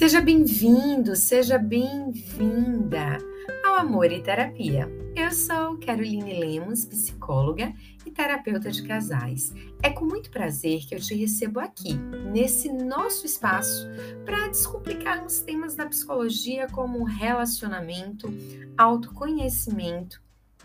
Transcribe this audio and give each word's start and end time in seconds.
Seja 0.00 0.22
bem-vindo, 0.22 1.14
seja 1.14 1.58
bem-vinda 1.58 3.18
ao 3.62 3.74
Amor 3.74 4.10
e 4.10 4.22
Terapia. 4.22 4.88
Eu 5.14 5.30
sou 5.30 5.76
Caroline 5.76 6.40
Lemos, 6.40 6.86
psicóloga 6.86 7.70
e 8.06 8.10
terapeuta 8.10 8.70
de 8.70 8.82
casais. 8.82 9.52
É 9.82 9.90
com 9.90 10.06
muito 10.06 10.30
prazer 10.30 10.86
que 10.88 10.94
eu 10.94 11.00
te 11.00 11.14
recebo 11.14 11.60
aqui, 11.60 11.92
nesse 12.32 12.72
nosso 12.72 13.26
espaço, 13.26 13.86
para 14.24 14.48
descomplicarmos 14.48 15.40
temas 15.40 15.74
da 15.74 15.84
psicologia 15.84 16.66
como 16.68 17.04
relacionamento, 17.04 18.32
autoconhecimento 18.78 20.22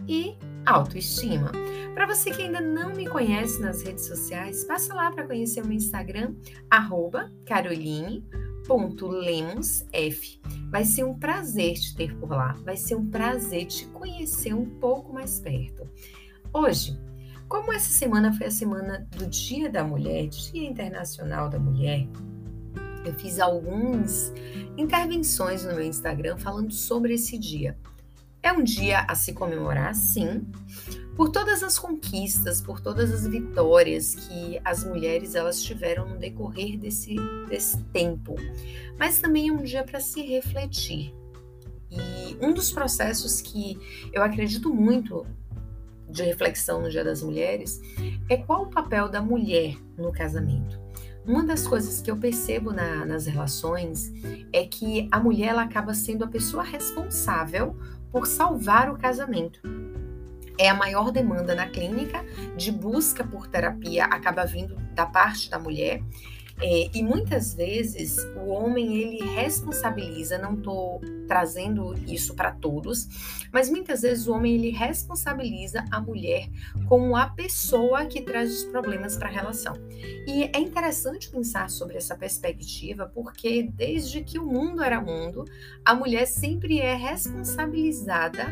e 0.07 0.38
autoestima. 0.65 1.52
Para 1.93 2.07
você 2.07 2.31
que 2.31 2.41
ainda 2.41 2.61
não 2.61 2.93
me 2.93 3.05
conhece 3.05 3.61
nas 3.61 3.83
redes 3.83 4.05
sociais, 4.05 4.63
passa 4.63 4.93
lá 4.93 5.11
para 5.11 5.27
conhecer 5.27 5.61
o 5.61 5.68
meu 5.68 5.75
Instagram, 5.75 6.36
arroba 6.71 7.29
F. 9.92 10.39
Vai 10.69 10.83
ser 10.86 11.04
um 11.04 11.14
prazer 11.14 11.75
te 11.75 11.96
ter 11.96 12.15
por 12.18 12.29
lá, 12.29 12.54
vai 12.64 12.75
ser 12.75 12.96
um 12.96 13.10
prazer 13.10 13.65
te 13.65 13.86
conhecer 13.88 14.54
um 14.54 14.65
pouco 14.65 15.14
mais 15.14 15.39
perto. 15.39 15.89
Hoje, 16.54 17.00
como 17.47 17.71
essa 17.71 17.91
semana 17.91 18.33
foi 18.33 18.47
a 18.47 18.51
semana 18.51 19.07
do 19.15 19.28
Dia 19.28 19.69
da 19.69 19.83
Mulher, 19.83 20.28
Dia 20.28 20.68
Internacional 20.68 21.50
da 21.50 21.60
Mulher, 21.60 22.07
eu 23.05 23.14
fiz 23.14 23.39
algumas 23.39 24.33
intervenções 24.75 25.63
no 25.63 25.75
meu 25.75 25.86
Instagram 25.86 26.38
falando 26.38 26.74
sobre 26.74 27.13
esse 27.13 27.38
dia. 27.38 27.77
É 28.45 28.54
um 28.54 28.61
dia 28.61 28.99
a 29.07 29.15
se 29.15 29.33
comemorar, 29.33 29.95
sim, 29.95 30.45
por 31.15 31.29
todas 31.29 31.63
as 31.63 31.79
conquistas, 31.79 32.61
por 32.61 32.80
todas 32.80 33.11
as 33.11 33.25
vitórias 33.25 34.13
que 34.13 34.61
as 34.63 34.83
mulheres 34.83 35.33
elas 35.33 35.63
tiveram 35.63 36.07
no 36.07 36.19
decorrer 36.19 36.77
desse, 36.77 37.15
desse 37.49 37.81
tempo, 37.85 38.35
mas 38.99 39.17
também 39.17 39.49
é 39.49 39.52
um 39.52 39.63
dia 39.63 39.83
para 39.83 39.99
se 39.99 40.21
refletir. 40.21 41.11
E 41.89 42.37
um 42.39 42.53
dos 42.53 42.71
processos 42.71 43.41
que 43.41 43.79
eu 44.13 44.21
acredito 44.21 44.71
muito 44.71 45.25
de 46.07 46.21
reflexão 46.21 46.83
no 46.83 46.89
Dia 46.91 47.03
das 47.03 47.23
Mulheres 47.23 47.81
é 48.30 48.37
qual 48.37 48.65
o 48.65 48.69
papel 48.69 49.09
da 49.09 49.23
mulher 49.23 49.75
no 49.97 50.11
casamento. 50.11 50.80
Uma 51.25 51.43
das 51.43 51.65
coisas 51.65 51.99
que 51.99 52.11
eu 52.11 52.17
percebo 52.17 52.71
na, 52.71 53.03
nas 53.03 53.25
relações 53.25 54.13
é 54.53 54.63
que 54.63 55.07
a 55.11 55.19
mulher 55.19 55.47
ela 55.47 55.63
acaba 55.63 55.95
sendo 55.95 56.23
a 56.23 56.27
pessoa 56.27 56.61
responsável 56.61 57.75
por 58.16 58.27
salvar 58.27 58.89
o 58.89 58.97
casamento. 58.97 59.59
É 60.58 60.69
a 60.69 60.73
maior 60.73 61.11
demanda 61.11 61.53
na 61.53 61.67
clínica 61.67 62.25
de 62.55 62.71
busca 62.71 63.25
por 63.25 63.45
terapia 63.45 64.05
acaba 64.05 64.45
vindo 64.45 64.73
da 64.94 65.05
parte 65.05 65.49
da 65.49 65.59
mulher. 65.59 66.02
É, 66.61 66.89
e 66.97 67.03
muitas 67.03 67.53
vezes 67.53 68.17
o 68.38 68.47
homem 68.52 68.95
ele 68.95 69.36
responsabiliza, 69.36 70.38
não 70.38 70.53
estou 70.53 71.02
trazendo 71.27 71.93
isso 72.07 72.35
para 72.35 72.51
todos, 72.51 73.07
mas 73.51 73.69
muitas 73.69 74.01
vezes 74.01 74.27
o 74.27 74.33
homem 74.33 74.55
ele 74.55 74.69
responsabiliza 74.69 75.85
a 75.91 75.99
mulher 75.99 76.49
como 76.87 77.15
a 77.15 77.27
pessoa 77.27 78.05
que 78.05 78.21
traz 78.21 78.51
os 78.51 78.63
problemas 78.65 79.17
para 79.17 79.27
a 79.27 79.31
relação. 79.31 79.75
E 80.27 80.49
é 80.53 80.59
interessante 80.59 81.29
pensar 81.29 81.69
sobre 81.69 81.97
essa 81.97 82.15
perspectiva, 82.15 83.09
porque 83.13 83.63
desde 83.63 84.23
que 84.23 84.39
o 84.39 84.45
mundo 84.45 84.83
era 84.83 84.99
mundo, 85.01 85.45
a 85.83 85.93
mulher 85.93 86.25
sempre 86.25 86.79
é 86.79 86.95
responsabilizada 86.95 88.45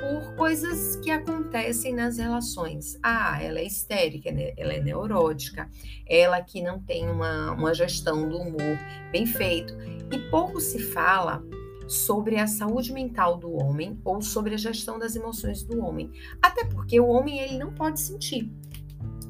por 0.00 0.34
coisas 0.34 0.96
que 0.96 1.10
acontecem 1.10 1.94
nas 1.94 2.18
relações. 2.18 2.98
Ah, 3.02 3.42
ela 3.42 3.58
é 3.58 3.64
histérica, 3.64 4.30
né? 4.30 4.52
ela 4.56 4.72
é 4.72 4.80
neurótica, 4.80 5.68
ela 6.08 6.40
que 6.40 6.62
não 6.62 6.80
tem 6.80 7.08
uma, 7.08 7.52
uma 7.52 7.74
gestão 7.74 8.28
do 8.28 8.38
humor 8.38 8.78
bem 9.10 9.26
feito. 9.26 9.74
E 10.12 10.18
pouco 10.30 10.60
se 10.60 10.78
fala 10.78 11.42
sobre 11.90 12.38
a 12.38 12.46
saúde 12.46 12.92
mental 12.92 13.36
do 13.36 13.52
homem 13.52 14.00
ou 14.04 14.22
sobre 14.22 14.54
a 14.54 14.56
gestão 14.56 14.96
das 14.96 15.16
emoções 15.16 15.64
do 15.64 15.84
homem. 15.84 16.12
Até 16.40 16.64
porque 16.64 17.00
o 17.00 17.08
homem 17.08 17.40
ele 17.40 17.58
não 17.58 17.74
pode 17.74 17.98
sentir. 17.98 18.48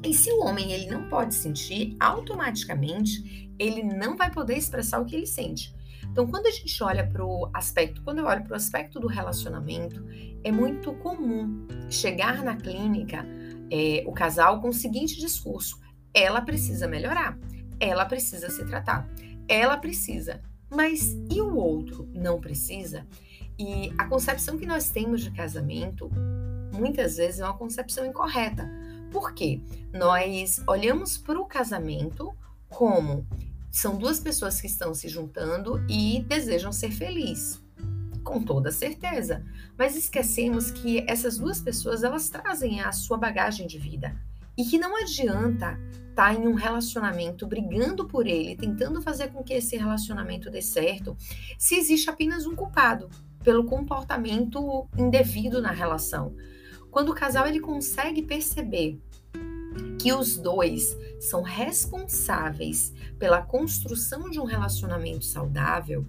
E 0.03 0.13
se 0.13 0.31
o 0.31 0.41
homem 0.41 0.71
ele 0.71 0.85
não 0.85 1.09
pode 1.09 1.33
sentir, 1.33 1.95
automaticamente 1.99 3.49
ele 3.57 3.81
não 3.81 4.15
vai 4.15 4.31
poder 4.31 4.57
expressar 4.57 4.99
o 4.99 5.05
que 5.05 5.15
ele 5.15 5.25
sente. 5.25 5.73
Então, 6.11 6.27
quando 6.27 6.45
a 6.45 6.51
gente 6.51 6.83
olha 6.83 7.07
para 7.07 7.25
o 7.25 7.49
aspecto, 7.51 8.03
quando 8.03 8.19
eu 8.19 8.25
olho 8.25 8.43
para 8.43 8.53
o 8.53 8.55
aspecto 8.55 8.99
do 8.99 9.07
relacionamento, 9.07 10.05
é 10.43 10.51
muito 10.51 10.93
comum 10.93 11.67
chegar 11.89 12.43
na 12.43 12.55
clínica 12.55 13.25
é, 13.71 14.03
o 14.05 14.11
casal 14.11 14.61
com 14.61 14.69
o 14.69 14.73
seguinte 14.73 15.19
discurso: 15.19 15.79
ela 16.13 16.41
precisa 16.41 16.87
melhorar, 16.87 17.39
ela 17.79 18.05
precisa 18.05 18.49
se 18.51 18.63
tratar, 18.65 19.09
ela 19.47 19.77
precisa. 19.77 20.41
Mas 20.71 21.17
e 21.29 21.41
o 21.41 21.55
outro 21.55 22.09
não 22.13 22.39
precisa? 22.39 23.05
E 23.59 23.93
a 23.97 24.07
concepção 24.07 24.57
que 24.57 24.65
nós 24.65 24.89
temos 24.89 25.21
de 25.21 25.31
casamento 25.31 26.09
muitas 26.73 27.17
vezes 27.17 27.41
é 27.41 27.45
uma 27.45 27.57
concepção 27.57 28.05
incorreta. 28.05 28.69
Por 29.11 29.33
quê? 29.33 29.61
Nós 29.93 30.61
olhamos 30.65 31.17
para 31.17 31.39
o 31.39 31.45
casamento 31.45 32.33
como 32.69 33.27
são 33.69 33.97
duas 33.97 34.19
pessoas 34.19 34.59
que 34.59 34.67
estão 34.67 34.93
se 34.93 35.09
juntando 35.09 35.85
e 35.89 36.23
desejam 36.27 36.71
ser 36.71 36.91
felizes. 36.91 37.61
Com 38.23 38.41
toda 38.41 38.71
certeza. 38.71 39.43
Mas 39.77 39.95
esquecemos 39.95 40.71
que 40.71 41.03
essas 41.07 41.37
duas 41.37 41.59
pessoas 41.59 42.03
elas 42.03 42.29
trazem 42.29 42.79
a 42.79 42.91
sua 42.91 43.17
bagagem 43.17 43.67
de 43.67 43.77
vida. 43.77 44.15
E 44.57 44.65
que 44.65 44.77
não 44.77 44.95
adianta 44.95 45.79
estar 46.09 46.15
tá 46.15 46.33
em 46.33 46.47
um 46.47 46.53
relacionamento 46.53 47.47
brigando 47.47 48.05
por 48.05 48.27
ele, 48.27 48.55
tentando 48.55 49.01
fazer 49.01 49.29
com 49.29 49.43
que 49.43 49.53
esse 49.53 49.77
relacionamento 49.77 50.49
dê 50.49 50.61
certo, 50.61 51.15
se 51.57 51.75
existe 51.75 52.09
apenas 52.09 52.45
um 52.45 52.55
culpado 52.55 53.09
pelo 53.43 53.65
comportamento 53.65 54.87
indevido 54.97 55.61
na 55.61 55.71
relação. 55.71 56.35
Quando 56.89 57.09
o 57.09 57.15
casal 57.15 57.47
ele 57.47 57.59
consegue 57.59 58.21
perceber 58.21 58.99
que 59.97 60.11
os 60.11 60.37
dois 60.37 60.97
são 61.19 61.41
responsáveis 61.41 62.93
pela 63.17 63.41
construção 63.41 64.29
de 64.29 64.39
um 64.39 64.45
relacionamento 64.45 65.23
saudável, 65.23 66.05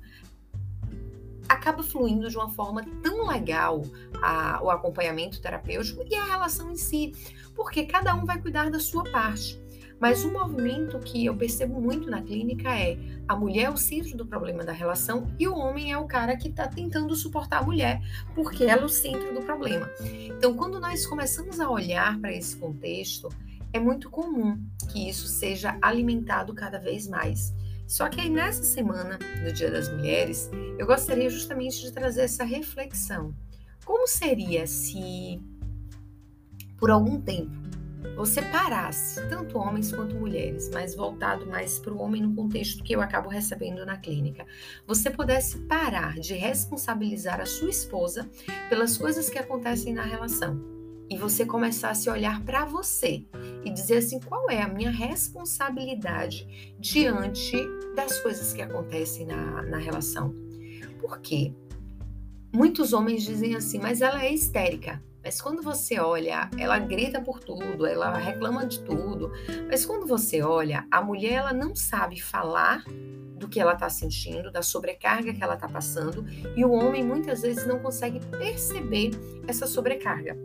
acaba 1.53 1.83
fluindo 1.83 2.29
de 2.29 2.37
uma 2.37 2.49
forma 2.49 2.85
tão 3.03 3.29
legal 3.29 3.83
a, 4.21 4.63
o 4.63 4.71
acompanhamento 4.71 5.41
terapêutico 5.41 6.05
e 6.09 6.15
a 6.15 6.25
relação 6.25 6.71
em 6.71 6.77
si, 6.77 7.13
porque 7.55 7.85
cada 7.85 8.15
um 8.15 8.25
vai 8.25 8.41
cuidar 8.41 8.71
da 8.71 8.81
sua 8.81 9.05
parte. 9.05 9.61
Mas 10.01 10.25
um 10.25 10.33
movimento 10.33 10.99
que 10.99 11.25
eu 11.25 11.37
percebo 11.37 11.81
muito 11.81 12.11
na 12.11 12.21
clínica 12.21 12.77
é 12.77 12.99
a 13.29 13.37
mulher 13.37 13.67
é 13.67 13.71
o 13.71 13.77
centro 13.77 14.17
do 14.17 14.27
problema 14.27 14.65
da 14.65 14.73
relação 14.73 15.29
e 15.39 15.47
o 15.47 15.55
homem 15.55 15.93
é 15.93 15.97
o 15.97 16.09
cara 16.09 16.37
que 16.37 16.49
está 16.49 16.67
tentando 16.67 17.15
suportar 17.15 17.59
a 17.59 17.63
mulher, 17.63 18.01
porque 18.35 18.65
ela 18.65 18.83
é 18.83 18.85
o 18.85 18.89
centro 18.89 19.33
do 19.33 19.43
problema. 19.43 19.89
Então, 20.03 20.55
quando 20.55 20.81
nós 20.81 21.07
começamos 21.07 21.61
a 21.61 21.71
olhar 21.71 22.19
para 22.19 22.33
esse 22.33 22.57
contexto, 22.57 23.29
é 23.73 23.79
muito 23.79 24.11
comum 24.11 24.61
que 24.91 25.09
isso 25.09 25.29
seja 25.29 25.79
alimentado 25.81 26.53
cada 26.53 26.81
vez 26.81 27.07
mais. 27.07 27.55
Só 27.87 28.09
que 28.09 28.21
aí 28.21 28.31
nessa 28.31 28.63
semana 28.63 29.19
do 29.45 29.53
Dia 29.53 29.71
das 29.71 29.89
Mulheres, 29.89 30.51
eu 30.79 30.87
gostaria 30.87 31.29
justamente 31.29 31.81
de 31.81 31.93
trazer 31.93 32.23
essa 32.23 32.45
reflexão. 32.45 33.35
Como 33.85 34.07
seria 34.07 34.67
se 34.67 35.41
por 36.79 36.91
algum 36.91 37.21
tempo 37.21 37.63
você 38.17 38.43
parasse, 38.43 39.21
tanto 39.29 39.59
homens 39.59 39.93
quanto 39.93 40.17
mulheres, 40.17 40.69
mas 40.73 40.95
voltado 40.95 41.47
mais 41.47 41.79
para 41.79 41.93
o 41.93 41.99
homem 41.99 42.23
no 42.23 42.35
contexto 42.35 42.83
que 42.83 42.95
eu 42.95 43.01
acabo 43.01 43.29
recebendo 43.29 43.87
na 43.87 43.97
clínica, 43.97 44.45
você 44.87 45.09
pudesse 45.09 45.59
parar 45.61 46.19
de 46.19 46.35
responsabilizar 46.35 47.41
a 47.41 47.47
sua 47.47 47.71
esposa 47.71 48.29
pelas 48.69 48.99
coisas 48.99 49.31
que 49.31 49.39
acontecem 49.39 49.95
na 49.95 50.03
relação 50.03 50.61
e 51.09 51.17
você 51.17 51.45
começasse 51.45 52.09
a 52.09 52.13
olhar 52.13 52.43
para 52.43 52.65
você 52.65 53.25
e 53.65 53.71
dizer 53.71 53.99
assim: 53.99 54.21
qual 54.21 54.51
é 54.51 54.63
a 54.63 54.69
minha 54.69 54.91
responsabilidade 54.91 56.75
diante 56.79 57.57
das 57.95 58.21
coisas 58.21 58.53
que 58.53 58.63
acontecem 58.63 59.27
na, 59.27 59.63
na 59.63 59.79
relação? 59.79 60.35
Por 61.01 61.21
quê? 61.21 61.53
Muitos 62.55 62.93
homens 62.93 63.23
dizem 63.23 63.55
assim, 63.55 63.79
mas 63.79 64.03
ela 64.03 64.25
é 64.25 64.33
histérica. 64.33 65.03
Mas 65.25 65.41
quando 65.41 65.63
você 65.63 66.01
olha, 66.01 66.51
ela 66.59 66.79
grita 66.79 67.21
por 67.21 67.39
tudo, 67.39 67.87
ela 67.87 68.17
reclama 68.19 68.67
de 68.67 68.81
tudo. 68.81 69.31
Mas 69.69 69.87
quando 69.87 70.07
você 70.07 70.43
olha, 70.43 70.87
a 70.91 71.01
mulher 71.01 71.35
ela 71.35 71.53
não 71.53 71.77
sabe 71.77 72.21
falar 72.21 72.85
do 73.37 73.49
que 73.49 73.61
ela 73.61 73.73
está 73.73 73.89
sentindo, 73.89 74.51
da 74.51 74.63
sobrecarga 74.63 75.33
que 75.33 75.43
ela 75.43 75.55
está 75.55 75.69
passando, 75.69 76.25
e 76.57 76.65
o 76.65 76.73
homem 76.73 77.05
muitas 77.05 77.43
vezes 77.43 77.67
não 77.67 77.79
consegue 77.79 78.21
perceber 78.27 79.11
essa 79.47 79.67
sobrecarga. 79.67 80.37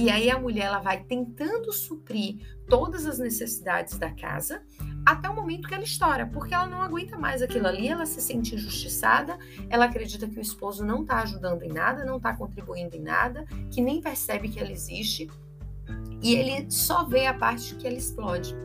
E 0.00 0.08
aí 0.08 0.30
a 0.30 0.38
mulher 0.38 0.64
ela 0.64 0.78
vai 0.78 1.04
tentando 1.04 1.70
suprir 1.74 2.38
todas 2.66 3.04
as 3.04 3.18
necessidades 3.18 3.98
da 3.98 4.10
casa 4.10 4.62
até 5.04 5.28
o 5.28 5.34
momento 5.36 5.68
que 5.68 5.74
ela 5.74 5.84
estoura, 5.84 6.26
porque 6.26 6.54
ela 6.54 6.66
não 6.66 6.80
aguenta 6.80 7.18
mais 7.18 7.42
aquilo 7.42 7.66
ali, 7.66 7.86
ela 7.86 8.06
se 8.06 8.18
sente 8.22 8.54
injustiçada, 8.54 9.38
ela 9.68 9.84
acredita 9.84 10.26
que 10.26 10.38
o 10.38 10.40
esposo 10.40 10.82
não 10.86 11.02
está 11.02 11.20
ajudando 11.20 11.64
em 11.64 11.68
nada, 11.68 12.02
não 12.02 12.16
está 12.16 12.34
contribuindo 12.34 12.96
em 12.96 13.02
nada, 13.02 13.44
que 13.70 13.82
nem 13.82 14.00
percebe 14.00 14.48
que 14.48 14.58
ela 14.58 14.72
existe, 14.72 15.30
e 16.22 16.34
ele 16.34 16.70
só 16.70 17.04
vê 17.04 17.26
a 17.26 17.34
parte 17.34 17.74
que 17.74 17.86
ela 17.86 17.98
explode. 17.98 18.56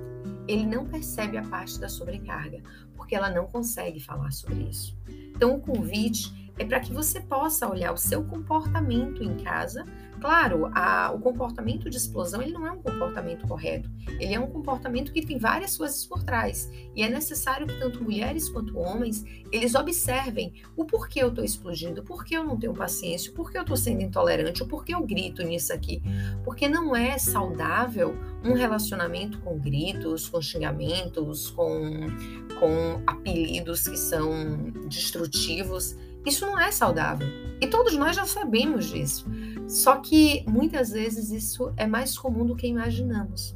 Ele 0.47 0.65
não 0.65 0.85
percebe 0.85 1.35
a 1.35 1.43
parte 1.43 1.77
da 1.77 1.89
sobrecarga, 1.89 2.61
porque 2.95 3.13
ela 3.13 3.29
não 3.29 3.45
consegue 3.45 3.99
falar 3.99 4.31
sobre 4.31 4.69
isso. 4.69 4.97
Então, 5.35 5.55
o 5.55 5.59
convite 5.59 6.44
é 6.57 6.65
para 6.65 6.79
que 6.79 6.93
você 6.93 7.19
possa 7.19 7.69
olhar 7.69 7.91
o 7.93 7.97
seu 7.97 8.23
comportamento 8.23 9.23
em 9.23 9.35
casa. 9.37 9.83
Claro, 10.19 10.71
a, 10.73 11.11
o 11.11 11.19
comportamento 11.19 11.89
de 11.89 11.97
explosão 11.97 12.41
ele 12.41 12.53
não 12.53 12.65
é 12.65 12.71
um 12.71 12.81
comportamento 12.81 13.45
correto. 13.47 13.89
Ele 14.19 14.33
é 14.33 14.39
um 14.39 14.47
comportamento 14.47 15.11
que 15.11 15.25
tem 15.25 15.37
várias 15.37 15.77
coisas 15.77 16.05
por 16.05 16.23
trás. 16.23 16.71
E 16.95 17.03
é 17.03 17.09
necessário 17.09 17.67
que 17.67 17.77
tanto 17.77 18.01
mulheres 18.01 18.49
quanto 18.49 18.79
homens 18.79 19.25
eles 19.51 19.75
observem 19.75 20.53
o 20.75 20.85
porquê 20.85 21.21
eu 21.21 21.27
estou 21.27 21.43
explodindo, 21.43 22.01
por 22.01 22.23
que 22.23 22.35
eu 22.35 22.43
não 22.43 22.57
tenho 22.57 22.73
paciência, 22.73 23.31
por 23.33 23.51
que 23.51 23.57
eu 23.57 23.61
estou 23.61 23.77
sendo 23.77 24.01
intolerante, 24.01 24.63
o 24.63 24.67
porquê 24.67 24.95
eu 24.95 25.05
grito 25.05 25.43
nisso 25.43 25.73
aqui. 25.73 26.01
Porque 26.43 26.67
não 26.67 26.95
é 26.95 27.17
saudável 27.17 28.17
um 28.43 28.53
relacionamento 28.53 29.39
com 29.39 29.59
gritos, 29.59 30.29
com 30.29 30.41
xingamentos, 30.41 31.49
com, 31.49 32.07
com 32.59 33.03
apelidos 33.05 33.87
que 33.87 33.97
são 33.97 34.71
destrutivos. 34.87 35.95
Isso 36.25 36.45
não 36.45 36.59
é 36.59 36.71
saudável. 36.71 37.27
E 37.61 37.67
todos 37.67 37.95
nós 37.95 38.15
já 38.15 38.25
sabemos 38.25 38.85
disso. 38.85 39.25
Só 39.67 39.97
que 39.97 40.43
muitas 40.47 40.89
vezes 40.91 41.31
isso 41.31 41.73
é 41.77 41.87
mais 41.87 42.17
comum 42.17 42.45
do 42.45 42.55
que 42.55 42.67
imaginamos. 42.67 43.55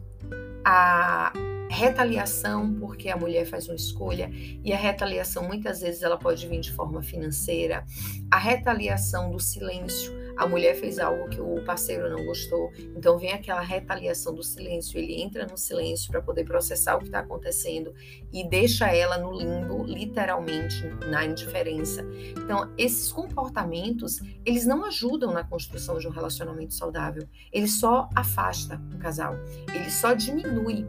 A 0.63 1.33
retaliação 1.69 2.73
porque 2.73 3.09
a 3.09 3.15
mulher 3.15 3.45
faz 3.45 3.67
uma 3.67 3.75
escolha 3.75 4.31
e 4.33 4.73
a 4.73 4.77
retaliação 4.77 5.43
muitas 5.43 5.81
vezes 5.81 6.01
ela 6.01 6.17
pode 6.17 6.47
vir 6.47 6.59
de 6.59 6.71
forma 6.71 7.01
financeira, 7.03 7.85
a 8.31 8.37
retaliação 8.37 9.29
do 9.29 9.39
silêncio 9.39 10.11
a 10.39 10.47
mulher 10.47 10.73
fez 10.73 10.99
algo 10.99 11.27
que 11.27 11.41
o 11.41 11.61
parceiro 11.65 12.09
não 12.09 12.25
gostou, 12.25 12.71
então 12.95 13.17
vem 13.19 13.33
aquela 13.33 13.59
retaliação 13.59 14.33
do 14.33 14.41
silêncio, 14.41 14.97
ele 14.97 15.21
entra 15.21 15.45
no 15.45 15.57
silêncio 15.57 16.09
para 16.09 16.21
poder 16.21 16.45
processar 16.45 16.95
o 16.95 16.99
que 16.99 17.07
está 17.07 17.19
acontecendo 17.19 17.93
e 18.31 18.47
deixa 18.47 18.87
ela 18.87 19.17
no 19.17 19.33
limbo, 19.33 19.83
literalmente, 19.83 20.85
na 21.09 21.25
indiferença. 21.25 22.05
Então, 22.41 22.73
esses 22.77 23.11
comportamentos, 23.11 24.21
eles 24.45 24.65
não 24.65 24.85
ajudam 24.85 25.33
na 25.33 25.43
construção 25.43 25.97
de 25.97 26.07
um 26.07 26.11
relacionamento 26.11 26.73
saudável, 26.73 27.27
ele 27.51 27.67
só 27.67 28.07
afasta 28.15 28.81
o 28.95 28.97
casal, 28.97 29.35
ele 29.75 29.91
só 29.91 30.13
diminui 30.13 30.87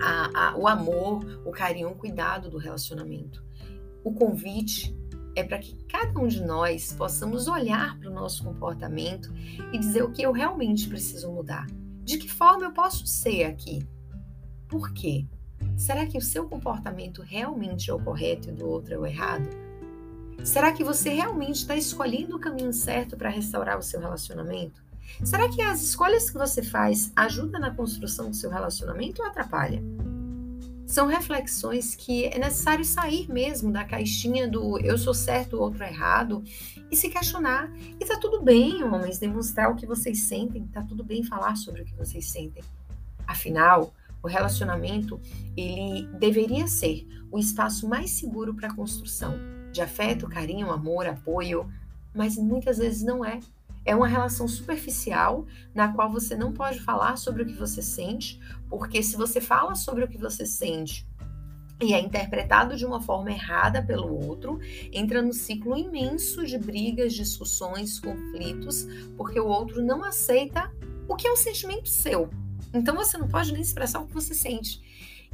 a, 0.00 0.50
a, 0.50 0.56
o 0.56 0.68
amor, 0.68 1.42
o 1.44 1.50
carinho, 1.50 1.88
o 1.88 1.96
cuidado 1.96 2.48
do 2.48 2.56
relacionamento. 2.56 3.42
O 4.04 4.14
convite 4.14 4.96
é 5.34 5.44
para 5.44 5.58
que 5.58 5.74
cada 5.84 6.18
um 6.18 6.26
de 6.26 6.42
nós 6.42 6.92
possamos 6.92 7.46
olhar 7.46 7.98
para 7.98 8.10
o 8.10 8.14
nosso 8.14 8.44
comportamento 8.44 9.32
e 9.72 9.78
dizer 9.78 10.02
o 10.02 10.10
que 10.10 10.22
eu 10.22 10.32
realmente 10.32 10.88
preciso 10.88 11.30
mudar. 11.30 11.66
De 12.04 12.18
que 12.18 12.30
forma 12.30 12.64
eu 12.64 12.72
posso 12.72 13.06
ser 13.06 13.44
aqui? 13.44 13.86
Por 14.68 14.92
quê? 14.92 15.26
Será 15.76 16.06
que 16.06 16.18
o 16.18 16.22
seu 16.22 16.48
comportamento 16.48 17.22
realmente 17.22 17.90
é 17.90 17.94
o 17.94 18.02
correto 18.02 18.50
e 18.50 18.52
do 18.52 18.68
outro 18.68 18.94
é 18.94 18.98
o 18.98 19.06
errado? 19.06 19.48
Será 20.44 20.72
que 20.72 20.82
você 20.82 21.10
realmente 21.10 21.56
está 21.56 21.76
escolhendo 21.76 22.36
o 22.36 22.40
caminho 22.40 22.72
certo 22.72 23.16
para 23.16 23.28
restaurar 23.28 23.78
o 23.78 23.82
seu 23.82 24.00
relacionamento? 24.00 24.82
Será 25.24 25.48
que 25.48 25.60
as 25.60 25.82
escolhas 25.82 26.30
que 26.30 26.38
você 26.38 26.62
faz 26.62 27.12
ajudam 27.14 27.60
na 27.60 27.74
construção 27.74 28.30
do 28.30 28.36
seu 28.36 28.50
relacionamento 28.50 29.22
ou 29.22 29.28
atrapalha? 29.28 29.82
São 30.90 31.06
reflexões 31.06 31.94
que 31.94 32.24
é 32.24 32.36
necessário 32.36 32.84
sair 32.84 33.30
mesmo 33.30 33.70
da 33.70 33.84
caixinha 33.84 34.48
do 34.48 34.76
eu 34.80 34.98
sou 34.98 35.14
certo, 35.14 35.56
o 35.56 35.60
outro 35.60 35.84
é 35.84 35.88
errado 35.88 36.42
e 36.90 36.96
se 36.96 37.08
questionar. 37.08 37.72
E 38.00 38.04
tá 38.04 38.18
tudo 38.18 38.42
bem, 38.42 38.82
homens, 38.82 39.18
demonstrar 39.18 39.70
o 39.70 39.76
que 39.76 39.86
vocês 39.86 40.24
sentem, 40.24 40.66
tá 40.66 40.82
tudo 40.82 41.04
bem 41.04 41.22
falar 41.22 41.56
sobre 41.56 41.82
o 41.82 41.84
que 41.84 41.94
vocês 41.94 42.28
sentem. 42.28 42.64
Afinal, 43.24 43.94
o 44.20 44.26
relacionamento, 44.26 45.20
ele 45.56 46.08
deveria 46.18 46.66
ser 46.66 47.06
o 47.30 47.38
espaço 47.38 47.88
mais 47.88 48.10
seguro 48.10 48.52
para 48.52 48.66
a 48.66 48.74
construção 48.74 49.38
de 49.70 49.80
afeto, 49.80 50.28
carinho, 50.28 50.72
amor, 50.72 51.06
apoio, 51.06 51.72
mas 52.12 52.36
muitas 52.36 52.78
vezes 52.78 53.04
não 53.04 53.24
é. 53.24 53.38
É 53.84 53.94
uma 53.96 54.06
relação 54.06 54.46
superficial 54.46 55.46
na 55.74 55.92
qual 55.92 56.10
você 56.10 56.36
não 56.36 56.52
pode 56.52 56.80
falar 56.80 57.16
sobre 57.16 57.42
o 57.42 57.46
que 57.46 57.54
você 57.54 57.82
sente, 57.82 58.38
porque 58.68 59.02
se 59.02 59.16
você 59.16 59.40
fala 59.40 59.74
sobre 59.74 60.04
o 60.04 60.08
que 60.08 60.18
você 60.18 60.44
sente 60.44 61.08
e 61.82 61.94
é 61.94 62.00
interpretado 62.00 62.76
de 62.76 62.84
uma 62.84 63.00
forma 63.00 63.30
errada 63.30 63.82
pelo 63.82 64.26
outro, 64.26 64.58
entra 64.92 65.22
no 65.22 65.32
ciclo 65.32 65.76
imenso 65.76 66.44
de 66.44 66.58
brigas, 66.58 67.14
discussões, 67.14 67.98
conflitos, 67.98 68.86
porque 69.16 69.40
o 69.40 69.46
outro 69.46 69.82
não 69.82 70.04
aceita 70.04 70.70
o 71.08 71.16
que 71.16 71.26
é 71.26 71.32
um 71.32 71.36
sentimento 71.36 71.88
seu. 71.88 72.28
Então 72.72 72.94
você 72.94 73.16
não 73.16 73.26
pode 73.26 73.52
nem 73.52 73.62
expressar 73.62 74.00
o 74.00 74.06
que 74.06 74.14
você 74.14 74.34
sente. 74.34 74.80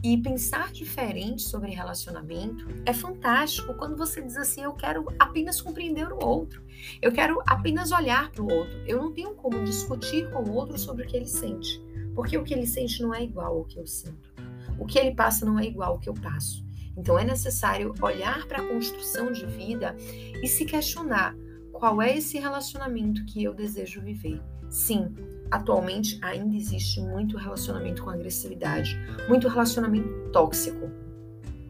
E 0.02 0.18
pensar 0.18 0.72
diferente 0.72 1.42
sobre 1.42 1.70
relacionamento 1.70 2.66
é 2.84 2.92
fantástico 2.92 3.74
quando 3.74 3.96
você 3.96 4.20
diz 4.22 4.36
assim: 4.36 4.62
eu 4.62 4.74
quero 4.74 5.06
apenas 5.18 5.60
compreender 5.60 6.12
o 6.12 6.24
outro, 6.24 6.62
eu 7.00 7.10
quero 7.10 7.42
apenas 7.46 7.90
olhar 7.90 8.30
para 8.30 8.42
o 8.42 8.52
outro, 8.52 8.76
eu 8.86 8.98
não 9.02 9.12
tenho 9.12 9.34
como 9.34 9.64
discutir 9.64 10.30
com 10.30 10.44
o 10.44 10.52
outro 10.52 10.78
sobre 10.78 11.04
o 11.04 11.06
que 11.06 11.16
ele 11.16 11.26
sente, 11.26 11.82
porque 12.14 12.36
o 12.36 12.44
que 12.44 12.52
ele 12.52 12.66
sente 12.66 13.02
não 13.02 13.14
é 13.14 13.22
igual 13.22 13.56
ao 13.56 13.64
que 13.64 13.78
eu 13.78 13.86
sinto, 13.86 14.32
o 14.78 14.86
que 14.86 14.98
ele 14.98 15.14
passa 15.14 15.46
não 15.46 15.58
é 15.58 15.64
igual 15.64 15.92
ao 15.92 15.98
que 15.98 16.08
eu 16.08 16.14
passo. 16.14 16.64
Então 16.96 17.18
é 17.18 17.24
necessário 17.24 17.94
olhar 18.00 18.46
para 18.46 18.62
a 18.62 18.68
construção 18.68 19.32
de 19.32 19.44
vida 19.44 19.94
e 20.42 20.46
se 20.46 20.64
questionar 20.64 21.34
qual 21.72 22.00
é 22.00 22.16
esse 22.16 22.38
relacionamento 22.38 23.24
que 23.26 23.44
eu 23.44 23.52
desejo 23.52 24.00
viver. 24.00 24.40
Sim, 24.76 25.08
atualmente 25.50 26.18
ainda 26.20 26.54
existe 26.54 27.00
muito 27.00 27.38
relacionamento 27.38 28.04
com 28.04 28.10
agressividade, 28.10 28.94
muito 29.26 29.48
relacionamento 29.48 30.30
tóxico, 30.30 30.90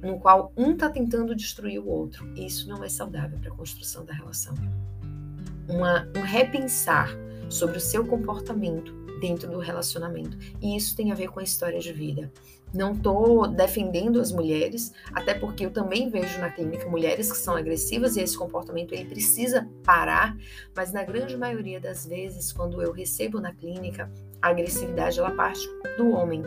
no 0.03 0.19
qual 0.19 0.53
um 0.57 0.73
está 0.73 0.91
tentando 0.91 1.33
destruir 1.33 1.79
o 1.79 1.87
outro. 1.87 2.29
E 2.35 2.45
isso 2.45 2.69
não 2.69 2.83
é 2.83 2.89
saudável 2.89 3.39
para 3.39 3.53
a 3.53 3.55
construção 3.55 4.05
da 4.05 4.13
relação. 4.13 4.55
Uma, 5.69 6.09
um 6.17 6.23
repensar 6.23 7.09
sobre 7.49 7.79
o 7.79 7.81
seu 7.81 8.07
comportamento 8.07 8.93
dentro 9.21 9.51
do 9.51 9.59
relacionamento. 9.59 10.37
E 10.61 10.77
isso 10.77 10.97
tem 10.97 11.11
a 11.11 11.15
ver 11.15 11.29
com 11.29 11.41
a 11.41 11.43
história 11.43 11.81
de 11.81 11.93
vida. 11.93 12.31
Não 12.75 12.93
estou 12.93 13.47
defendendo 13.49 14.21
as 14.21 14.33
mulheres, 14.33 14.93
até 15.15 15.33
porque 15.35 15.65
eu 15.65 15.71
também 15.71 16.11
vejo 16.11 16.39
na 16.39 16.51
clínica 16.51 16.89
mulheres 16.89 17.31
que 17.31 17.39
são 17.39 17.57
agressivas 17.57 18.17
e 18.17 18.21
esse 18.21 18.37
comportamento 18.37 18.93
ele 18.93 19.07
precisa 19.07 19.69
parar, 19.83 20.37
mas 20.75 20.93
na 20.93 21.03
grande 21.03 21.37
maioria 21.37 21.81
das 21.81 22.07
vezes, 22.07 22.53
quando 22.53 22.83
eu 22.83 22.93
recebo 22.93 23.41
na 23.41 23.55
clínica, 23.55 24.11
a 24.43 24.49
agressividade 24.49 25.19
ela 25.19 25.31
parte 25.31 25.67
do 25.97 26.11
homem. 26.11 26.43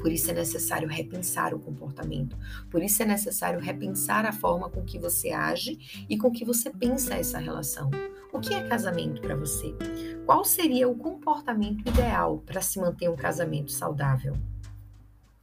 Por 0.00 0.12
isso 0.12 0.30
é 0.30 0.34
necessário 0.34 0.86
repensar 0.86 1.54
o 1.54 1.58
comportamento. 1.58 2.36
Por 2.70 2.82
isso 2.82 3.02
é 3.02 3.06
necessário 3.06 3.58
repensar 3.58 4.26
a 4.26 4.32
forma 4.32 4.68
com 4.68 4.84
que 4.84 4.98
você 4.98 5.30
age 5.30 6.06
e 6.10 6.18
com 6.18 6.30
que 6.30 6.44
você 6.44 6.68
pensa 6.68 7.14
essa 7.14 7.38
relação. 7.38 7.90
Que 8.46 8.52
é 8.52 8.62
casamento 8.62 9.22
para 9.22 9.34
você? 9.34 9.74
Qual 10.26 10.44
seria 10.44 10.86
o 10.86 10.94
comportamento 10.94 11.88
ideal 11.88 12.42
para 12.44 12.60
se 12.60 12.78
manter 12.78 13.08
um 13.08 13.16
casamento 13.16 13.72
saudável? 13.72 14.36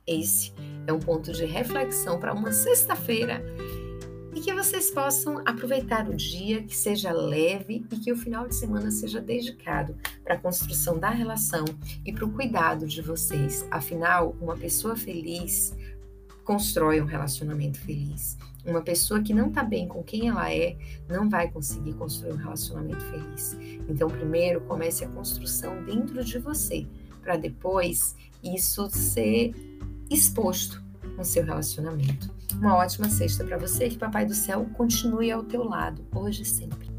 Esse 0.06 0.54
é 0.86 0.94
um 0.94 1.00
ponto 1.00 1.32
de 1.32 1.44
reflexão 1.46 2.20
para 2.20 2.32
uma 2.32 2.52
sexta-feira 2.52 3.44
e 4.36 4.40
que 4.40 4.54
vocês 4.54 4.92
possam 4.92 5.40
aproveitar 5.40 6.08
o 6.08 6.16
dia, 6.16 6.62
que 6.62 6.78
seja 6.78 7.12
leve 7.12 7.84
e 7.92 7.98
que 7.98 8.12
o 8.12 8.16
final 8.16 8.48
de 8.48 8.54
semana 8.54 8.92
seja 8.92 9.20
dedicado 9.20 9.98
para 10.24 10.36
a 10.36 10.40
construção 10.40 11.00
da 11.00 11.10
relação 11.10 11.66
e 12.06 12.14
para 12.14 12.26
o 12.26 12.32
cuidado 12.32 12.86
de 12.86 13.02
vocês. 13.02 13.66
Afinal, 13.72 14.36
uma 14.40 14.56
pessoa 14.56 14.96
feliz 14.96 15.76
constrói 16.52 17.00
um 17.02 17.06
relacionamento 17.06 17.80
feliz. 17.80 18.38
Uma 18.66 18.82
pessoa 18.82 19.22
que 19.22 19.34
não 19.34 19.48
está 19.48 19.64
bem 19.64 19.88
com 19.88 20.04
quem 20.04 20.28
ela 20.28 20.54
é 20.54 20.78
não 21.08 21.30
vai 21.30 21.50
conseguir 21.50 21.94
construir 21.94 22.34
um 22.34 22.36
relacionamento 22.36 23.02
feliz. 23.06 23.58
Então, 23.88 24.10
primeiro 24.10 24.60
comece 24.60 25.06
a 25.06 25.08
construção 25.08 25.82
dentro 25.86 26.22
de 26.26 26.38
você, 26.40 26.86
para 27.22 27.38
depois 27.38 28.18
isso 28.44 28.90
ser 28.90 29.54
exposto 30.10 30.84
no 31.18 31.24
seu 31.24 31.46
relacionamento. 31.46 32.30
Uma 32.56 32.76
ótima 32.76 33.08
sexta 33.10 33.46
para 33.46 33.58
você, 33.58 33.88
que 33.88 33.98
Papai 33.98 34.26
do 34.26 34.36
Céu 34.36 34.70
continue 34.74 35.32
ao 35.32 35.44
teu 35.44 35.64
lado, 35.64 36.06
hoje 36.14 36.42
e 36.42 36.46
sempre. 36.46 36.91